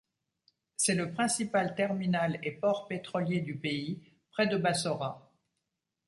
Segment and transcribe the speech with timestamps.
[0.77, 5.31] C'est le principal terminal et port pétrolier du pays, près de Bassorah.